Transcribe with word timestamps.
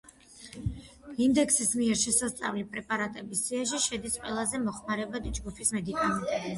ინდექსის 1.25 1.75
მიერ 1.83 2.01
შესწავლილი 2.05 2.65
პრეპარატების 2.73 3.47
სიაში 3.51 3.85
შედის 3.87 4.19
ყველაზე 4.27 4.67
მოხმარებადი 4.69 5.39
ჯგუფის 5.41 5.79
მედიკამენტები. 5.81 6.49